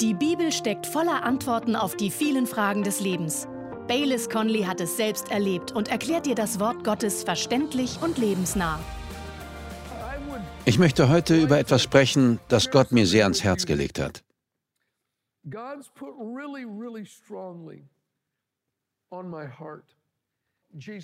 [0.00, 3.48] Die Bibel steckt voller Antworten auf die vielen Fragen des Lebens.
[3.88, 8.78] Baylis Conley hat es selbst erlebt und erklärt dir das Wort Gottes verständlich und lebensnah.
[10.66, 14.22] Ich möchte heute über etwas sprechen, das Gott mir sehr ans Herz gelegt hat.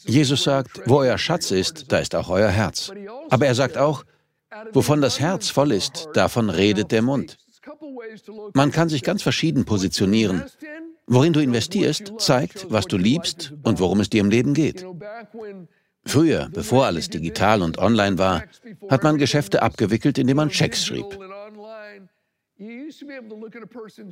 [0.04, 2.93] Jesus sagt, wo euer Schatz ist, da ist auch euer Herz.
[3.30, 4.04] Aber er sagt auch,
[4.74, 7.38] wovon das Herz voll ist, davon redet der Mund.
[8.54, 10.45] Man kann sich ganz verschieden positionieren.
[11.06, 14.87] Worin du investierst, zeigt, was du liebst und worum es dir im Leben geht.
[16.04, 18.45] Früher, bevor alles digital und online war,
[18.88, 21.18] hat man Geschäfte abgewickelt, indem man Schecks schrieb.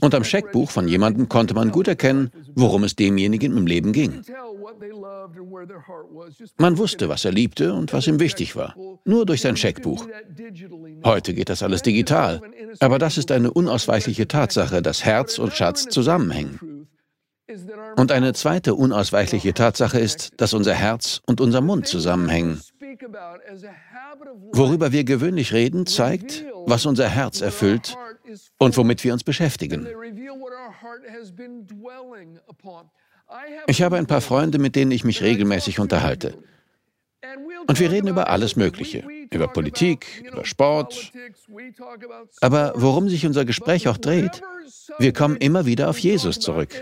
[0.01, 4.23] Und am Scheckbuch von jemandem konnte man gut erkennen, worum es demjenigen im Leben ging.
[6.59, 10.07] Man wusste, was er liebte und was ihm wichtig war, nur durch sein Scheckbuch.
[11.05, 12.41] Heute geht das alles digital,
[12.81, 16.87] aber das ist eine unausweichliche Tatsache, dass Herz und Schatz zusammenhängen.
[17.97, 22.61] Und eine zweite unausweichliche Tatsache ist, dass unser Herz und unser Mund zusammenhängen.
[24.53, 27.97] Worüber wir gewöhnlich reden, zeigt, was unser Herz erfüllt
[28.59, 29.87] und womit wir uns beschäftigen.
[33.67, 36.37] Ich habe ein paar Freunde, mit denen ich mich regelmäßig unterhalte.
[37.67, 41.13] Und wir reden über alles Mögliche, über Politik, über Sport.
[42.41, 44.43] Aber worum sich unser Gespräch auch dreht,
[44.99, 46.75] wir kommen immer wieder auf Jesus zurück.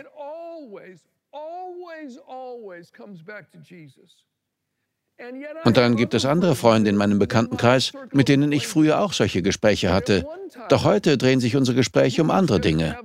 [5.65, 9.43] Und dann gibt es andere Freunde in meinem Bekanntenkreis, mit denen ich früher auch solche
[9.43, 10.27] Gespräche hatte.
[10.69, 12.97] Doch heute drehen sich unsere Gespräche um andere Dinge.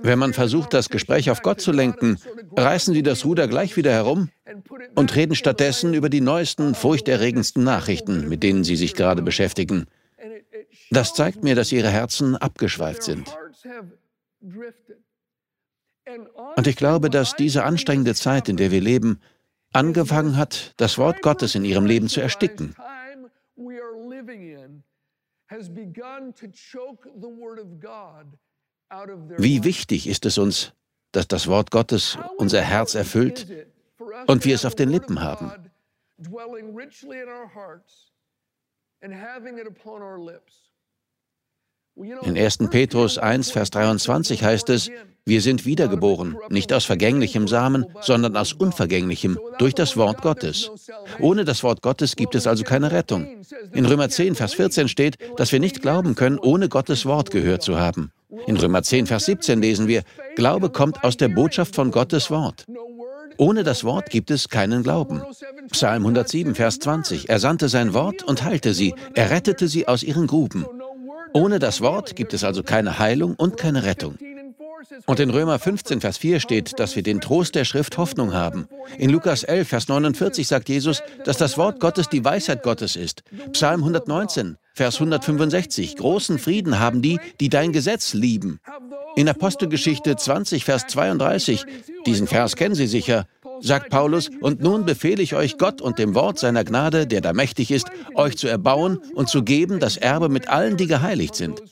[0.00, 2.18] Wenn man versucht, das Gespräch auf Gott zu lenken,
[2.56, 4.30] reißen sie das Ruder gleich wieder herum
[4.94, 9.86] und reden stattdessen über die neuesten, furchterregendsten Nachrichten, mit denen sie sich gerade beschäftigen.
[10.90, 13.36] Das zeigt mir, dass ihre Herzen abgeschweift sind.
[16.56, 19.20] Und ich glaube, dass diese anstrengende Zeit, in der wir leben,
[19.72, 22.74] angefangen hat, das Wort Gottes in ihrem Leben zu ersticken.
[29.38, 30.72] Wie wichtig ist es uns,
[31.12, 33.66] dass das Wort Gottes unser Herz erfüllt
[34.26, 35.70] und wir es auf den Lippen haben.
[39.00, 39.12] In
[42.24, 42.58] 1.
[42.70, 44.90] Petrus 1, Vers 23 heißt es,
[45.24, 50.70] wir sind wiedergeboren, nicht aus vergänglichem Samen, sondern aus unvergänglichem, durch das Wort Gottes.
[51.18, 53.26] Ohne das Wort Gottes gibt es also keine Rettung.
[53.74, 57.62] In Römer 10, Vers 14 steht, dass wir nicht glauben können, ohne Gottes Wort gehört
[57.62, 58.12] zu haben.
[58.46, 60.02] In Römer 10, Vers 17 lesen wir,
[60.36, 62.66] Glaube kommt aus der Botschaft von Gottes Wort.
[63.36, 65.22] Ohne das Wort gibt es keinen Glauben.
[65.70, 67.28] Psalm 107, Vers 20.
[67.28, 68.94] Er sandte sein Wort und heilte sie.
[69.14, 70.66] Er rettete sie aus ihren Gruben.
[71.32, 74.18] Ohne das Wort gibt es also keine Heilung und keine Rettung.
[75.06, 78.68] Und in Römer 15, Vers 4 steht, dass wir den Trost der Schrift Hoffnung haben.
[78.96, 83.22] In Lukas 11, Vers 49 sagt Jesus, dass das Wort Gottes die Weisheit Gottes ist.
[83.52, 88.60] Psalm 119, Vers 165, großen Frieden haben die, die dein Gesetz lieben.
[89.16, 91.64] In Apostelgeschichte 20, Vers 32,
[92.06, 93.26] diesen Vers kennen Sie sicher,
[93.60, 97.32] sagt Paulus, und nun befehle ich euch Gott und dem Wort seiner Gnade, der da
[97.32, 101.62] mächtig ist, euch zu erbauen und zu geben das Erbe mit allen, die geheiligt sind.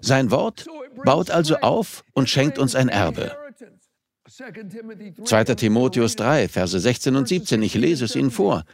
[0.00, 0.66] Sein Wort
[1.04, 3.36] baut also auf und schenkt uns ein Erbe.
[5.24, 5.44] 2.
[5.54, 8.64] Timotheus 3, Verse 16 und 17, ich lese es Ihnen vor.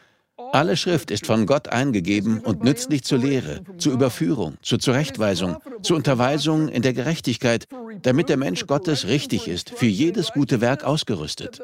[0.52, 5.96] Alle Schrift ist von Gott eingegeben und nützlich zur Lehre, zur Überführung, zur Zurechtweisung, zur
[5.96, 7.66] Unterweisung in der Gerechtigkeit,
[8.02, 11.60] damit der Mensch Gottes richtig ist, für jedes gute Werk ausgerüstet.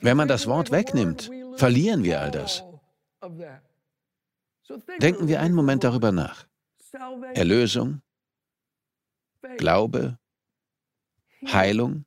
[0.00, 2.64] Wenn man das Wort wegnimmt, verlieren wir all das.
[5.00, 6.46] Denken wir einen Moment darüber nach.
[7.34, 8.00] Erlösung,
[9.58, 10.18] Glaube,
[11.46, 12.06] Heilung,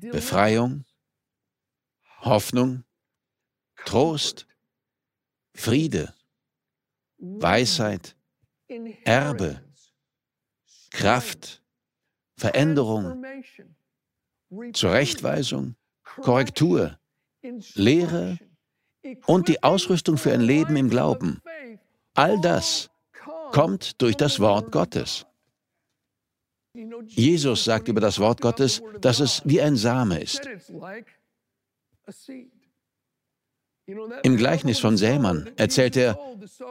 [0.00, 0.84] Befreiung,
[2.20, 2.84] Hoffnung,
[3.84, 4.46] Trost,
[5.54, 6.14] Friede,
[7.18, 8.16] Weisheit,
[9.04, 9.62] Erbe,
[10.90, 11.62] Kraft,
[12.36, 13.24] Veränderung,
[14.72, 16.98] Zurechtweisung, Korrektur,
[17.74, 18.38] Lehre
[19.26, 21.42] und die Ausrüstung für ein Leben im Glauben.
[22.14, 22.90] All das
[23.52, 25.25] kommt durch das Wort Gottes.
[27.06, 30.40] Jesus sagt über das Wort Gottes, dass es wie ein Same ist.
[34.22, 36.18] Im Gleichnis von Sämann erzählt er,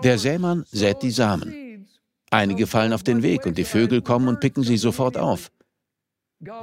[0.03, 1.87] der Sämann sät die Samen.
[2.29, 5.51] Einige fallen auf den Weg und die Vögel kommen und picken sie sofort auf.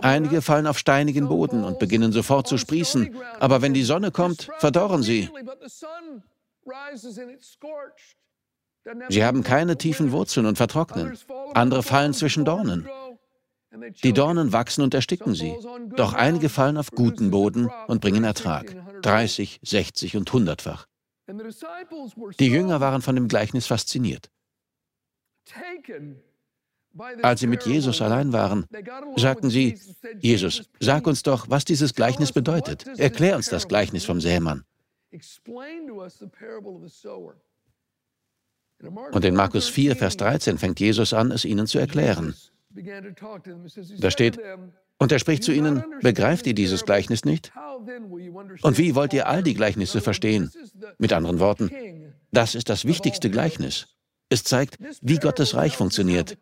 [0.03, 4.49] Einige fallen auf steinigen Boden und beginnen sofort zu sprießen, aber wenn die Sonne kommt,
[4.59, 5.31] verdorren sie.
[9.09, 11.17] Sie haben keine tiefen Wurzeln und vertrocknen.
[11.55, 12.89] Andere fallen zwischen Dornen.
[14.05, 15.55] Die Dornen wachsen und ersticken sie.
[15.97, 18.75] Doch einige fallen auf guten Boden und bringen Ertrag.
[19.03, 20.87] 30, 60 und 100-fach.
[22.39, 24.31] Die Jünger waren von dem Gleichnis fasziniert.
[27.23, 28.67] Als sie mit Jesus allein waren,
[29.17, 29.79] sagten sie,
[30.21, 32.87] Jesus, sag uns doch, was dieses Gleichnis bedeutet.
[32.99, 34.65] Erklär uns das Gleichnis vom Sämann.
[39.13, 42.35] Und in Markus 4, Vers 13 fängt Jesus an, es ihnen zu erklären.
[43.99, 44.39] Da steht,
[44.99, 47.53] und er spricht zu ihnen, begreift ihr dieses Gleichnis nicht?
[48.63, 50.51] Und wie wollt ihr all die Gleichnisse verstehen?
[50.99, 51.71] Mit anderen Worten,
[52.31, 53.89] das ist das wichtigste Gleichnis.
[54.29, 56.39] Es zeigt, wie Gottes Reich funktioniert.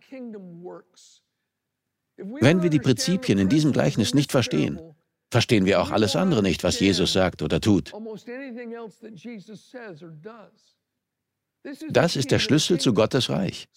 [2.17, 4.79] Wenn wir die Prinzipien in diesem Gleichnis nicht verstehen,
[5.31, 7.93] verstehen wir auch alles andere nicht, was Jesus sagt oder tut.
[11.91, 13.69] Das ist der Schlüssel zu Gottes Reich.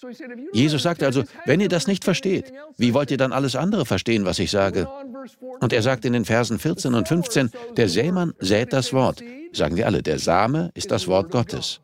[0.53, 4.25] Jesus sagt also, wenn ihr das nicht versteht, wie wollt ihr dann alles andere verstehen,
[4.25, 4.88] was ich sage?
[5.59, 9.21] Und er sagt in den Versen 14 und 15, der Sämann sät das Wort.
[9.51, 11.81] Sagen wir alle, der Same ist das Wort Gottes.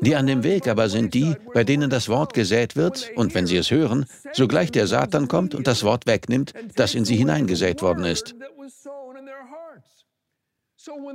[0.00, 3.46] Die an dem Weg aber sind die, bei denen das Wort gesät wird, und wenn
[3.46, 7.80] sie es hören, sogleich der Satan kommt und das Wort wegnimmt, das in sie hineingesät
[7.80, 8.34] worden ist.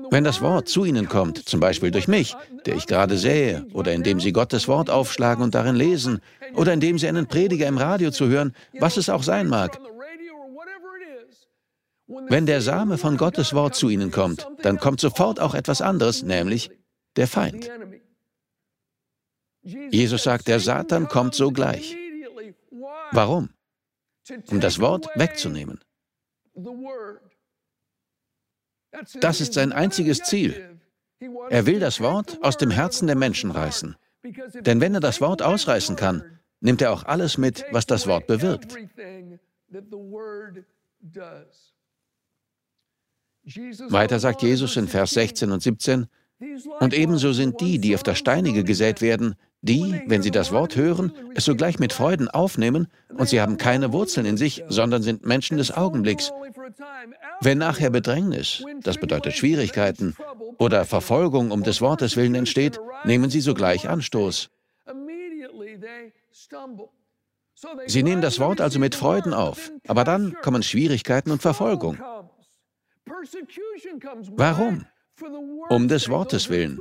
[0.10, 2.36] Wenn das Wort zu ihnen kommt, zum Beispiel durch mich,
[2.66, 6.22] der ich gerade sähe, oder indem sie Gottes Wort aufschlagen und darin lesen,
[6.56, 9.80] oder indem sie einen Prediger im Radio zu hören, was es auch sein mag,
[12.28, 16.24] wenn der Same von Gottes Wort zu ihnen kommt, dann kommt sofort auch etwas anderes,
[16.24, 16.72] nämlich
[17.16, 17.70] der Feind.
[19.62, 21.96] Jesus sagt, der Satan kommt sogleich.
[23.12, 23.50] Warum?
[24.50, 25.80] Um das Wort wegzunehmen.
[29.20, 30.80] Das ist sein einziges Ziel.
[31.50, 33.96] Er will das Wort aus dem Herzen der Menschen reißen.
[34.62, 36.24] Denn wenn er das Wort ausreißen kann,
[36.62, 38.76] nimmt er auch alles mit, was das Wort bewirkt.
[43.90, 46.08] Weiter sagt Jesus in Vers 16 und 17,
[46.80, 50.76] und ebenso sind die, die auf das Steinige gesät werden, die, wenn sie das Wort
[50.76, 55.26] hören, es sogleich mit Freuden aufnehmen und sie haben keine Wurzeln in sich, sondern sind
[55.26, 56.32] Menschen des Augenblicks.
[57.42, 60.16] Wenn nachher Bedrängnis, das bedeutet Schwierigkeiten,
[60.58, 64.50] oder Verfolgung um des Wortes willen entsteht, nehmen sie sogleich Anstoß.
[67.88, 71.98] Sie nehmen das Wort also mit Freuden auf, aber dann kommen Schwierigkeiten und Verfolgung.
[74.38, 74.86] Warum?
[75.70, 76.80] Um des Wortes willen.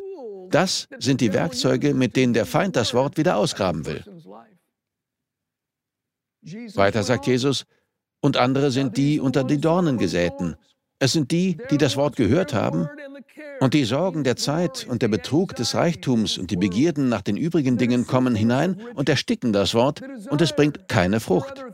[0.50, 4.04] Das sind die Werkzeuge, mit denen der Feind das Wort wieder ausgraben will.
[6.74, 7.66] Weiter sagt Jesus,
[8.20, 10.56] und andere sind die unter die Dornen gesäten.
[10.98, 12.88] Es sind die, die das Wort gehört haben
[13.60, 17.36] und die Sorgen der Zeit und der Betrug des Reichtums und die Begierden nach den
[17.36, 21.64] übrigen Dingen kommen hinein und ersticken das Wort und es bringt keine Frucht.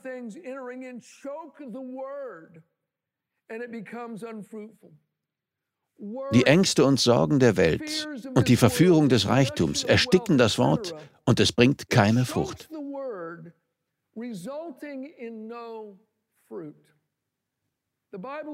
[6.33, 10.95] Die Ängste und Sorgen der Welt und die Verführung des Reichtums ersticken das Wort
[11.25, 12.69] und es bringt keine Frucht.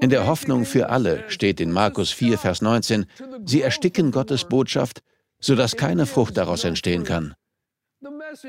[0.01, 3.05] In der Hoffnung für alle steht in Markus 4, Vers 19,
[3.45, 5.01] sie ersticken Gottes Botschaft,
[5.39, 7.35] sodass keine Frucht daraus entstehen kann.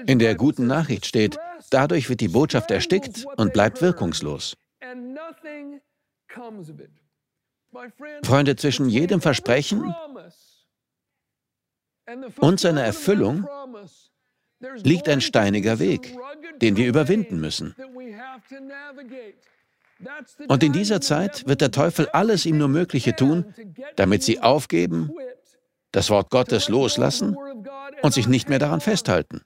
[0.07, 1.39] In der guten Nachricht steht,
[1.71, 4.57] dadurch wird die Botschaft erstickt und bleibt wirkungslos.
[8.25, 9.95] Freunde, zwischen jedem Versprechen
[12.39, 13.47] und seiner Erfüllung
[14.83, 16.15] liegt ein steiniger Weg,
[16.61, 17.75] den wir überwinden müssen.
[20.49, 23.55] Und in dieser Zeit wird der Teufel alles ihm nur Mögliche tun,
[23.97, 25.11] damit sie aufgeben,
[25.93, 27.37] das Wort Gottes loslassen
[28.03, 29.43] und sich nicht mehr daran festhalten.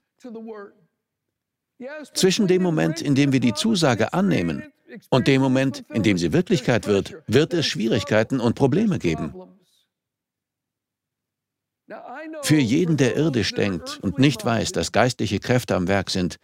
[2.15, 4.73] Zwischen dem Moment, in dem wir die Zusage annehmen
[5.11, 9.35] und dem Moment, in dem sie Wirklichkeit wird, wird es Schwierigkeiten und Probleme geben.
[12.43, 16.39] Für jeden, der irdisch denkt und nicht weiß, dass geistliche Kräfte am Werk sind,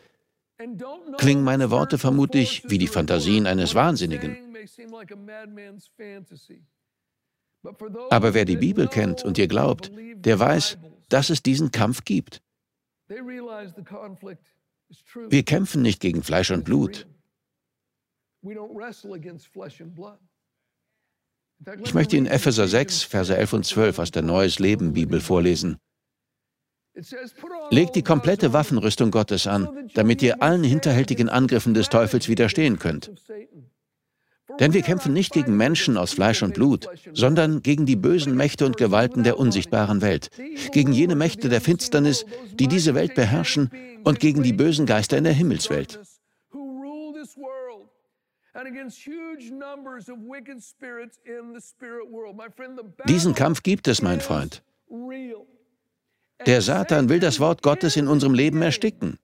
[1.19, 4.37] klingen meine Worte vermutlich wie die Fantasien eines Wahnsinnigen.
[8.11, 10.79] Aber wer die Bibel kennt und ihr glaubt, der weiß,
[11.09, 12.41] dass es diesen Kampf gibt.
[15.29, 17.07] Wir kämpfen nicht gegen Fleisch und Blut.
[21.83, 25.79] Ich möchte Ihnen Epheser 6, Verse 11 und 12 aus der Neues Leben Bibel vorlesen.
[27.71, 33.13] Legt die komplette Waffenrüstung Gottes an, damit ihr allen hinterhältigen Angriffen des Teufels widerstehen könnt.
[34.61, 38.67] Denn wir kämpfen nicht gegen Menschen aus Fleisch und Blut, sondern gegen die bösen Mächte
[38.67, 40.31] und Gewalten der unsichtbaren Welt,
[40.73, 43.71] gegen jene Mächte der Finsternis, die diese Welt beherrschen,
[44.05, 46.01] und gegen die bösen Geister in der Himmelswelt.
[53.09, 54.63] Diesen Kampf gibt es, mein Freund.
[56.47, 59.19] Der Satan will das Wort Gottes in unserem Leben ersticken.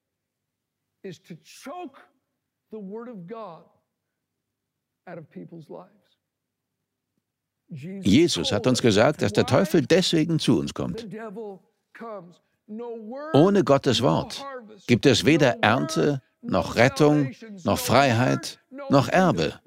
[7.70, 11.06] Jesus hat uns gesagt, dass der Teufel deswegen zu uns kommt.
[13.32, 14.44] Ohne Gottes Wort
[14.86, 17.32] gibt es weder Ernte, noch Rettung,
[17.64, 19.60] noch Freiheit, noch Erbe.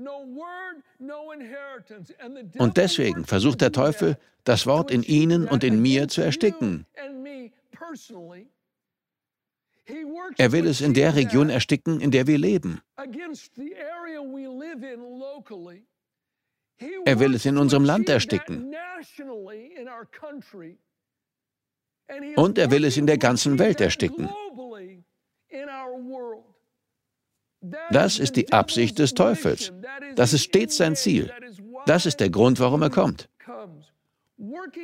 [2.57, 6.85] Und deswegen versucht der Teufel, das Wort in Ihnen und in mir zu ersticken.
[10.37, 12.81] Er will es in der Region ersticken, in der wir leben.
[17.05, 18.73] Er will es in unserem Land ersticken.
[22.35, 24.29] Und er will es in der ganzen Welt ersticken.
[27.91, 29.71] Das ist die Absicht des Teufels.
[30.15, 31.31] Das ist stets sein Ziel.
[31.85, 33.29] Das ist der Grund, warum er kommt.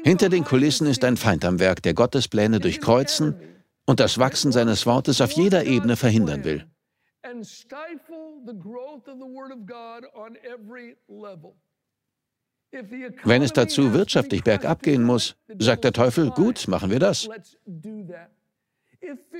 [0.03, 3.36] Hinter den Kulissen ist ein Feind am Werk, der Gottes Pläne durchkreuzen
[3.86, 6.67] und das Wachsen seines Wortes auf jeder Ebene verhindern will.
[13.24, 17.27] Wenn es dazu wirtschaftlich bergab gehen muss, sagt der Teufel, gut, machen wir das.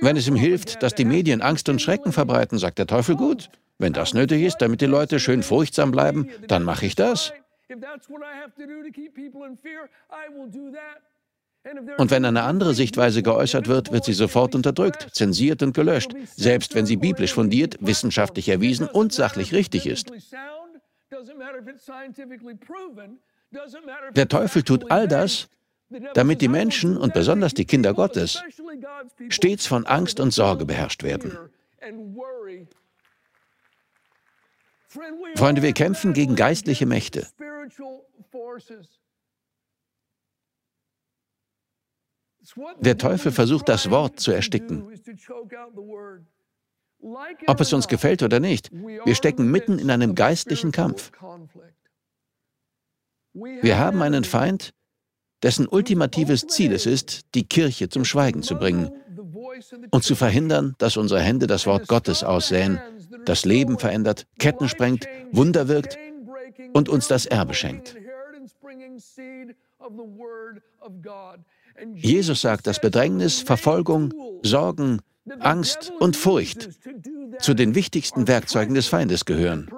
[0.00, 3.50] Wenn es ihm hilft, dass die Medien Angst und Schrecken verbreiten, sagt der Teufel, gut,
[3.78, 7.32] wenn das nötig ist, damit die Leute schön furchtsam bleiben, dann mache ich das.
[11.98, 16.74] Und wenn eine andere Sichtweise geäußert wird, wird sie sofort unterdrückt, zensiert und gelöscht, selbst
[16.74, 20.10] wenn sie biblisch fundiert, wissenschaftlich erwiesen und sachlich richtig ist.
[24.14, 25.48] Der Teufel tut all das,
[26.14, 28.42] damit die Menschen und besonders die Kinder Gottes
[29.28, 31.36] stets von Angst und Sorge beherrscht werden.
[35.36, 37.26] Freunde, wir kämpfen gegen geistliche Mächte.
[42.80, 44.88] Der Teufel versucht, das Wort zu ersticken.
[47.46, 51.12] Ob es uns gefällt oder nicht, wir stecken mitten in einem geistlichen Kampf.
[53.34, 54.74] Wir haben einen Feind,
[55.42, 58.90] dessen ultimatives Ziel es ist, die Kirche zum Schweigen zu bringen
[59.90, 62.80] und zu verhindern, dass unsere Hände das Wort Gottes aussäen,
[63.24, 65.98] das Leben verändert, Ketten sprengt, Wunder wirkt
[66.72, 67.96] und uns das Erbe schenkt.
[71.94, 75.00] Jesus sagt, dass Bedrängnis, Verfolgung, Sorgen,
[75.40, 76.70] Angst und Furcht
[77.38, 79.70] zu den wichtigsten Werkzeugen des Feindes gehören.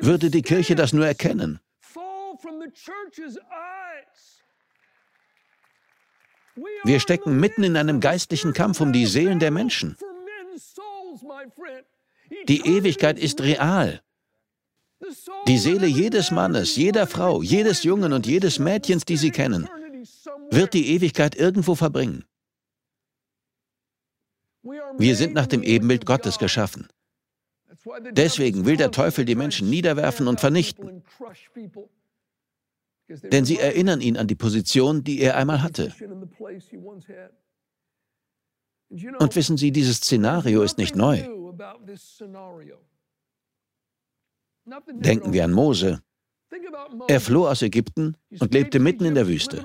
[0.00, 1.60] Würde die Kirche das nur erkennen?
[6.84, 9.96] Wir stecken mitten in einem geistlichen Kampf um die Seelen der Menschen.
[12.48, 14.02] Die Ewigkeit ist real.
[15.46, 19.68] Die Seele jedes Mannes, jeder Frau, jedes Jungen und jedes Mädchens, die Sie kennen,
[20.50, 22.24] wird die Ewigkeit irgendwo verbringen.
[24.98, 26.88] Wir sind nach dem Ebenbild Gottes geschaffen.
[28.12, 31.02] Deswegen will der Teufel die Menschen niederwerfen und vernichten.
[33.08, 35.92] Denn sie erinnern ihn an die Position, die er einmal hatte.
[39.18, 41.22] Und wissen Sie, dieses Szenario ist nicht neu.
[44.90, 46.02] Denken wir an Mose.
[47.08, 49.64] Er floh aus Ägypten und lebte mitten in der Wüste.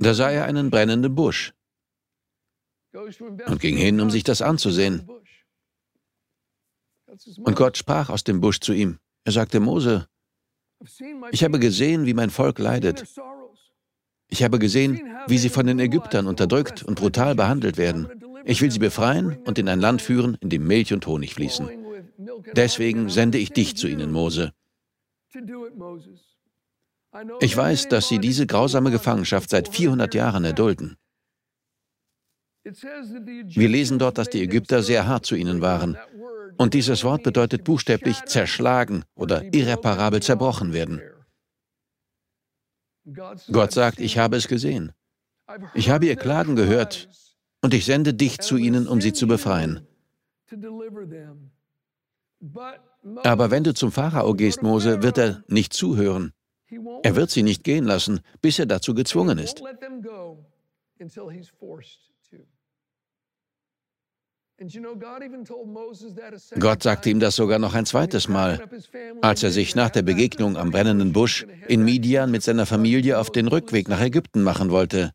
[0.00, 1.52] Da sah er einen brennenden Busch
[3.46, 5.08] und ging hin, um sich das anzusehen.
[7.38, 8.98] Und Gott sprach aus dem Busch zu ihm.
[9.24, 10.08] Er sagte, Mose,
[11.30, 13.04] ich habe gesehen, wie mein Volk leidet.
[14.28, 18.08] Ich habe gesehen, wie sie von den Ägyptern unterdrückt und brutal behandelt werden.
[18.44, 21.68] Ich will sie befreien und in ein Land führen, in dem Milch und Honig fließen.
[22.54, 24.52] Deswegen sende ich dich zu ihnen, Mose.
[27.40, 30.96] Ich weiß, dass sie diese grausame Gefangenschaft seit 400 Jahren erdulden.
[32.70, 35.96] Wir lesen dort, dass die Ägypter sehr hart zu ihnen waren.
[36.56, 41.00] Und dieses Wort bedeutet buchstäblich zerschlagen oder irreparabel zerbrochen werden.
[43.50, 44.92] Gott sagt, ich habe es gesehen.
[45.74, 47.08] Ich habe ihr Klagen gehört
[47.62, 49.86] und ich sende dich zu ihnen, um sie zu befreien.
[53.24, 56.32] Aber wenn du zum Pharao gehst, Mose, wird er nicht zuhören.
[57.02, 59.62] Er wird sie nicht gehen lassen, bis er dazu gezwungen ist.
[66.58, 68.60] Gott sagte ihm das sogar noch ein zweites Mal,
[69.22, 73.30] als er sich nach der Begegnung am brennenden Busch in Midian mit seiner Familie auf
[73.30, 75.12] den Rückweg nach Ägypten machen wollte.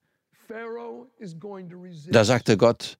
[2.09, 2.97] Da sagte Gott,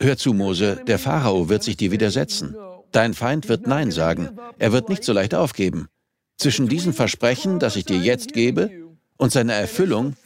[0.00, 2.56] Hör zu, Mose, der Pharao wird sich dir widersetzen.
[2.92, 4.30] Dein Feind wird Nein sagen.
[4.58, 5.88] Er wird nicht so leicht aufgeben.
[6.36, 8.70] Zwischen diesem Versprechen, das ich dir jetzt gebe,
[9.16, 10.16] und seiner Erfüllung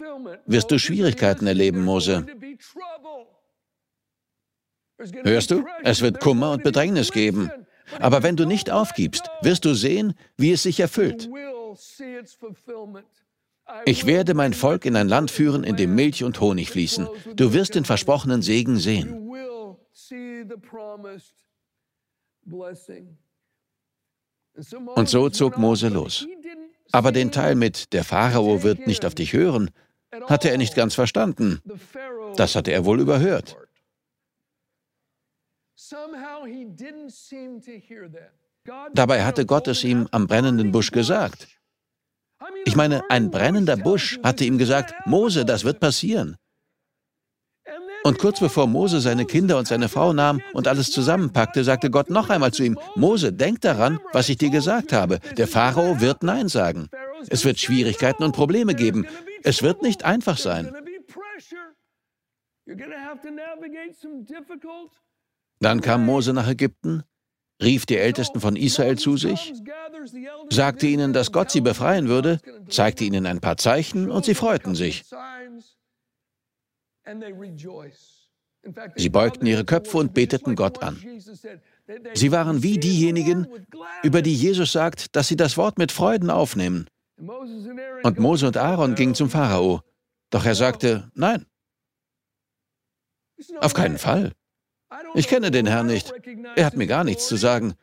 [0.47, 2.27] wirst du Schwierigkeiten erleben, Mose.
[5.23, 5.65] Hörst du?
[5.83, 7.51] Es wird Kummer und Bedrängnis geben.
[8.01, 11.29] Aber wenn du nicht aufgibst, wirst du sehen, wie es sich erfüllt.
[13.85, 17.09] Ich werde mein Volk in ein Land führen, in dem Milch und Honig fließen.
[17.35, 19.31] Du wirst den versprochenen Segen sehen.
[24.95, 26.27] Und so zog Mose los.
[26.91, 29.71] Aber den Teil mit, der Pharao wird nicht auf dich hören,
[30.27, 31.61] hatte er nicht ganz verstanden.
[32.37, 33.57] Das hatte er wohl überhört.
[38.93, 41.49] Dabei hatte Gott es ihm am brennenden Busch gesagt.
[42.65, 46.37] Ich meine, ein brennender Busch hatte ihm gesagt, Mose, das wird passieren.
[48.05, 52.11] Und kurz bevor Mose seine Kinder und seine Frau nahm und alles zusammenpackte, sagte Gott
[52.11, 55.19] noch einmal zu ihm, Mose, denk daran, was ich dir gesagt habe.
[55.37, 56.89] Der Pharao wird Nein sagen.
[57.29, 59.07] Es wird Schwierigkeiten und Probleme geben.
[59.43, 60.73] Es wird nicht einfach sein.
[65.61, 67.03] Dann kam Mose nach Ägypten,
[67.63, 69.53] rief die Ältesten von Israel zu sich,
[70.51, 74.75] sagte ihnen, dass Gott sie befreien würde, zeigte ihnen ein paar Zeichen und sie freuten
[74.75, 75.05] sich.
[78.97, 81.03] Sie beugten ihre Köpfe und beteten Gott an.
[82.15, 83.47] Sie waren wie diejenigen,
[84.03, 86.87] über die Jesus sagt, dass sie das Wort mit Freuden aufnehmen.
[87.17, 89.83] Und Mose und Aaron gingen zum Pharao.
[90.31, 91.47] Doch er sagte, nein,
[93.61, 94.33] auf keinen Fall.
[95.15, 96.13] Ich kenne den Herrn nicht.
[96.57, 97.75] Er hat mir gar nichts zu sagen.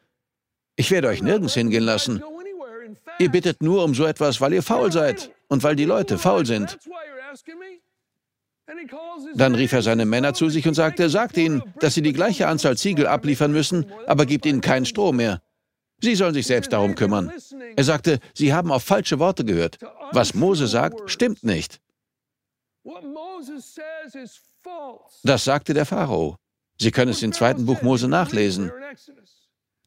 [0.75, 2.23] Ich werde euch nirgends hingehen lassen.
[3.19, 6.45] Ihr bittet nur um so etwas, weil ihr faul seid und weil die Leute faul
[6.45, 6.77] sind.
[9.35, 12.47] Dann rief er seine Männer zu sich und sagte, sagt ihnen, dass sie die gleiche
[12.47, 15.41] Anzahl Ziegel abliefern müssen, aber gibt ihnen keinen Stroh mehr.
[16.01, 17.31] Sie sollen sich selbst darum kümmern.
[17.75, 19.79] Er sagte, sie haben auf falsche Worte gehört.
[20.11, 21.79] Was Mose sagt, stimmt nicht.
[25.23, 26.37] Das sagte der Pharao.
[26.77, 28.71] Sie können es im zweiten Buch Mose nachlesen.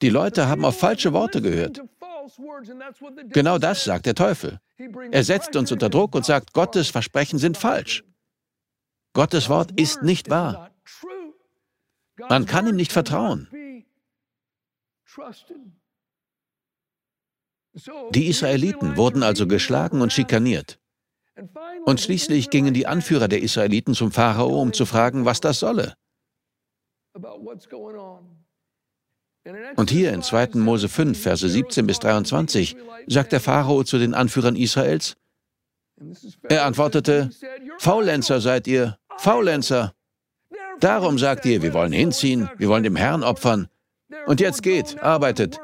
[0.01, 1.83] Die Leute haben auf falsche Worte gehört.
[3.31, 4.61] Genau das sagt der Teufel.
[5.11, 8.05] Er setzt uns unter Druck und sagt, Gottes Versprechen sind falsch.
[9.13, 10.71] Gottes Wort ist nicht wahr.
[12.29, 13.49] Man kann ihm nicht vertrauen.
[18.11, 20.79] Die Israeliten wurden also geschlagen und schikaniert.
[21.85, 25.95] Und schließlich gingen die Anführer der Israeliten zum Pharao, um zu fragen, was das solle.
[29.77, 30.51] Und hier in 2.
[30.55, 35.17] Mose 5, Verse 17 bis 23 sagt der Pharao zu den Anführern Israels,
[36.49, 37.31] er antwortete,
[37.79, 39.95] Faulenzer seid ihr, Faulenzer.
[40.81, 43.69] Darum sagt ihr, wir wollen hinziehen, wir wollen dem Herrn opfern.
[44.27, 45.59] Und jetzt geht, arbeitet.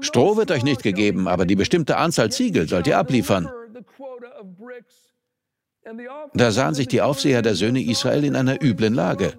[0.00, 3.48] Stroh wird euch nicht gegeben, aber die bestimmte Anzahl Ziegel sollt ihr abliefern.
[6.34, 9.34] Da sahen sich die Aufseher der Söhne Israel in einer üblen Lage.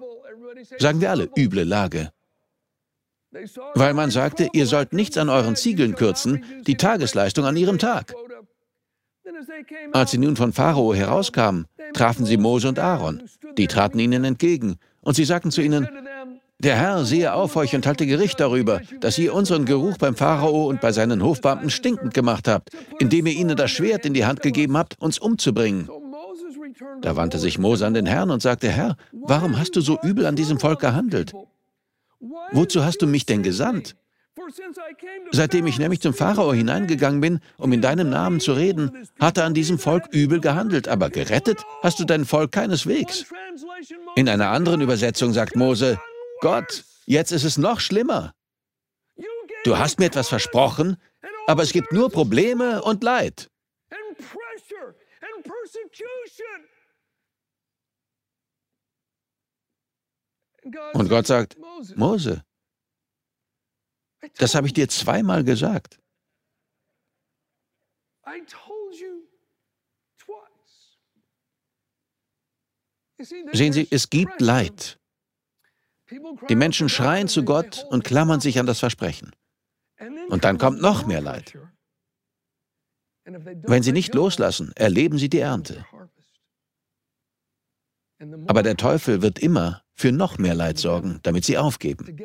[0.78, 2.12] Sagen wir alle, üble Lage.
[3.74, 8.14] Weil man sagte, ihr sollt nichts an euren Ziegeln kürzen, die Tagesleistung an ihrem Tag.
[9.92, 13.22] Als sie nun von Pharao herauskamen, trafen sie Mose und Aaron.
[13.56, 14.78] Die traten ihnen entgegen.
[15.00, 15.88] Und sie sagten zu ihnen,
[16.60, 20.66] der Herr sehe auf euch und halte Gericht darüber, dass ihr unseren Geruch beim Pharao
[20.66, 24.42] und bei seinen Hofbeamten stinkend gemacht habt, indem ihr ihnen das Schwert in die Hand
[24.42, 25.88] gegeben habt, uns umzubringen.
[27.00, 30.26] Da wandte sich Mose an den Herrn und sagte, Herr, warum hast du so übel
[30.26, 31.32] an diesem Volk gehandelt?
[32.52, 33.96] Wozu hast du mich denn gesandt?
[35.32, 39.44] Seitdem ich nämlich zum Pharao hineingegangen bin, um in deinem Namen zu reden, hat er
[39.44, 43.26] an diesem Volk übel gehandelt, aber gerettet hast du dein Volk keineswegs.
[44.16, 46.00] In einer anderen Übersetzung sagt Mose,
[46.40, 48.32] Gott, jetzt ist es noch schlimmer.
[49.64, 50.96] Du hast mir etwas versprochen,
[51.46, 53.50] aber es gibt nur Probleme und Leid.
[60.94, 61.56] Und Gott sagt,
[61.96, 62.44] Mose,
[64.36, 66.00] das habe ich dir zweimal gesagt.
[73.52, 74.98] Sehen Sie, es gibt Leid.
[76.48, 79.32] Die Menschen schreien zu Gott und klammern sich an das Versprechen.
[80.28, 81.58] Und dann kommt noch mehr Leid.
[83.24, 85.84] Wenn sie nicht loslassen, erleben sie die Ernte.
[88.46, 92.16] Aber der Teufel wird immer für noch mehr Leid sorgen, damit sie aufgeben.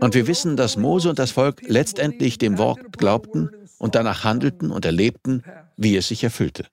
[0.00, 4.70] Und wir wissen, dass Mose und das Volk letztendlich dem Wort glaubten und danach handelten
[4.70, 5.42] und erlebten,
[5.76, 6.66] wie es sich erfüllte.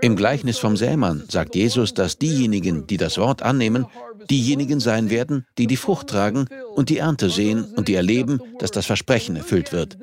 [0.00, 3.86] Im Gleichnis vom Sämann sagt Jesus, dass diejenigen, die das Wort annehmen,
[4.28, 8.70] diejenigen sein werden, die die Frucht tragen und die Ernte sehen und die erleben, dass
[8.70, 9.98] das Versprechen erfüllt wird.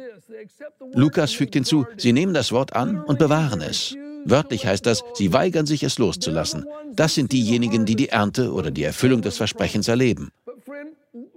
[0.94, 3.96] Lukas fügt hinzu, sie nehmen das Wort an und bewahren es.
[4.26, 6.66] Wörtlich heißt das, sie weigern sich, es loszulassen.
[6.94, 10.32] Das sind diejenigen, die die Ernte oder die Erfüllung des Versprechens erleben.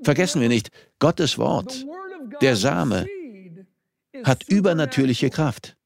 [0.02, 1.84] Vergessen wir nicht, Gottes Wort,
[2.40, 3.06] der Same,
[4.24, 5.76] hat übernatürliche Kraft.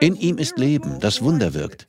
[0.00, 1.88] In ihm ist Leben, das Wunder wirkt.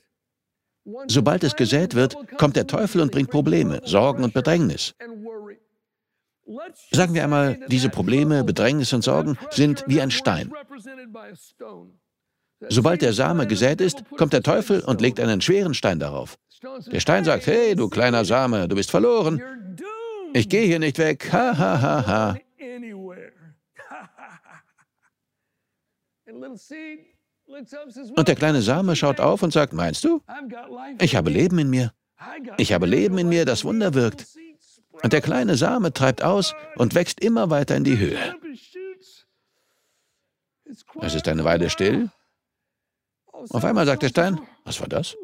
[1.08, 4.94] Sobald es gesät wird, kommt der Teufel und bringt Probleme, Sorgen und Bedrängnis.
[6.92, 10.52] Sagen wir einmal, diese Probleme, Bedrängnis und Sorgen sind wie ein Stein.
[12.68, 16.38] Sobald der Same gesät ist, kommt der Teufel und legt einen schweren Stein darauf.
[16.86, 19.42] Der Stein sagt, hey, du kleiner Same, du bist verloren.
[20.32, 21.30] Ich gehe hier nicht weg.
[21.32, 22.36] Ha, ha, ha, ha.
[28.16, 30.22] Und der kleine Same schaut auf und sagt, meinst du?
[31.00, 31.92] Ich habe Leben in mir.
[32.56, 34.26] Ich habe Leben in mir, das Wunder wirkt.
[35.02, 38.18] Und der kleine Same treibt aus und wächst immer weiter in die Höhe.
[41.02, 42.10] Es ist eine Weile still.
[43.50, 45.16] Auf einmal sagt der Stein, was war das?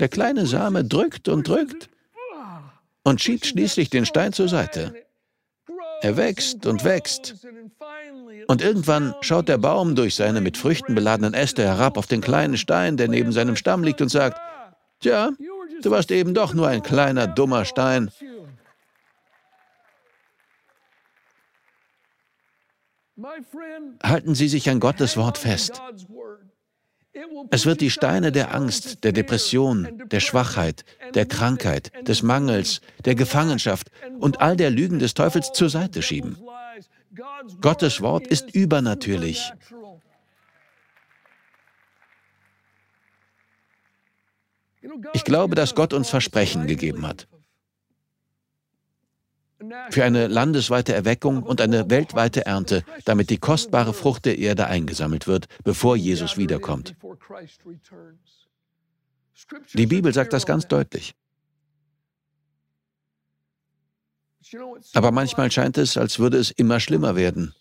[0.00, 1.88] Der kleine Same drückt und drückt
[3.04, 4.94] und schiebt schließlich den Stein zur Seite.
[6.02, 7.34] Er wächst und wächst.
[8.48, 12.56] Und irgendwann schaut der Baum durch seine mit Früchten beladenen Äste herab auf den kleinen
[12.56, 14.38] Stein, der neben seinem Stamm liegt, und sagt,
[15.00, 15.30] Tja,
[15.82, 18.10] du warst eben doch nur ein kleiner, dummer Stein.
[24.02, 25.80] Halten Sie sich an Gottes Wort fest.
[27.50, 33.14] Es wird die Steine der Angst, der Depression, der Schwachheit, der Krankheit, des Mangels, der
[33.14, 36.36] Gefangenschaft und all der Lügen des Teufels zur Seite schieben.
[37.62, 39.50] Gottes Wort ist übernatürlich.
[45.14, 47.26] Ich glaube, dass Gott uns Versprechen gegeben hat
[49.90, 55.26] für eine landesweite Erweckung und eine weltweite Ernte, damit die kostbare Frucht der Erde eingesammelt
[55.26, 56.94] wird, bevor Jesus wiederkommt.
[59.74, 61.14] Die Bibel sagt das ganz deutlich.
[64.94, 67.54] Aber manchmal scheint es, als würde es immer schlimmer werden.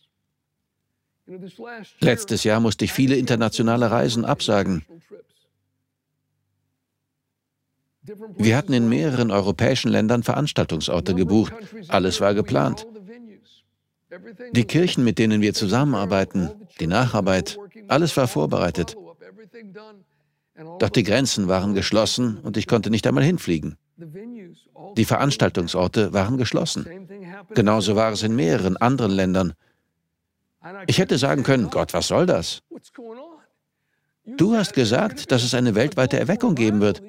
[1.99, 4.85] Letztes Jahr musste ich viele internationale Reisen absagen.
[8.37, 11.53] Wir hatten in mehreren europäischen Ländern Veranstaltungsorte gebucht.
[11.87, 12.85] Alles war geplant.
[14.53, 18.95] Die Kirchen, mit denen wir zusammenarbeiten, die Nacharbeit, alles war vorbereitet.
[20.79, 23.77] Doch die Grenzen waren geschlossen und ich konnte nicht einmal hinfliegen.
[24.97, 26.85] Die Veranstaltungsorte waren geschlossen.
[27.53, 29.53] Genauso war es in mehreren anderen Ländern.
[30.87, 32.61] Ich hätte sagen können, Gott, was soll das?
[34.25, 37.03] Du hast gesagt, dass es eine weltweite Erweckung geben wird.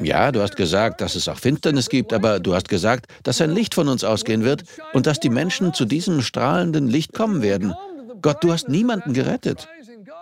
[0.00, 3.50] Ja, du hast gesagt, dass es auch Finsternis gibt, aber du hast gesagt, dass ein
[3.50, 7.74] Licht von uns ausgehen wird und dass die Menschen zu diesem strahlenden Licht kommen werden.
[8.20, 9.68] Gott, du hast niemanden gerettet.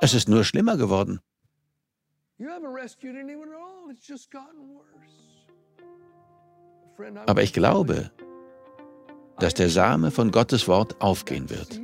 [0.00, 1.20] Es ist nur schlimmer geworden.
[7.26, 8.11] Aber ich glaube,
[9.38, 11.80] dass der Same von Gottes Wort aufgehen wird.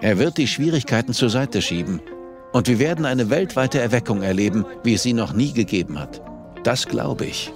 [0.00, 2.00] Er wird die Schwierigkeiten zur Seite schieben
[2.52, 6.22] und wir werden eine weltweite Erweckung erleben, wie es sie noch nie gegeben hat.
[6.64, 7.52] Das glaube ich.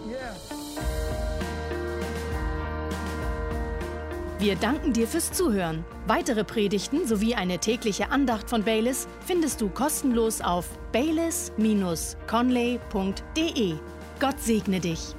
[4.39, 5.85] Wir danken dir fürs Zuhören.
[6.09, 13.75] Weitere Predigten sowie eine tägliche Andacht von Baylis findest du kostenlos auf baylis-conley.de.
[14.19, 15.15] Gott segne dich.